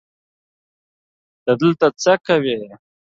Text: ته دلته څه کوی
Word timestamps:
ته 1.43 1.51
دلته 1.61 1.85
څه 2.01 2.13
کوی 2.25 2.55